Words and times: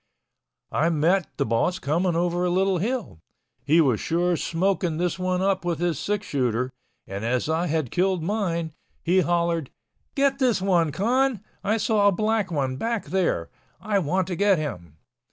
I 0.71 0.89
met 0.89 1.27
the 1.37 1.45
boss 1.45 1.77
coming 1.77 2.15
over 2.15 2.43
a 2.43 2.49
little 2.49 2.79
hill. 2.79 3.19
He 3.63 3.79
was 3.79 3.99
sure 3.99 4.35
smoking 4.35 4.97
this 4.97 5.19
one 5.19 5.43
up 5.43 5.63
with 5.63 5.77
his 5.77 5.99
six 5.99 6.25
shooter, 6.25 6.71
and 7.05 7.23
as 7.23 7.47
I 7.47 7.67
had 7.67 7.91
killed 7.91 8.23
mine, 8.23 8.73
he 9.03 9.19
hollered, 9.21 9.69
"Get 10.15 10.39
this 10.39 10.59
one, 10.59 10.91
Con. 10.91 11.41
I 11.63 11.77
saw 11.77 12.07
a 12.07 12.11
black 12.11 12.49
one 12.51 12.77
back 12.77 13.09
here. 13.09 13.51
I 13.79 13.99
want 13.99 14.25
to 14.29 14.35
get 14.35 14.57
him." 14.57 14.97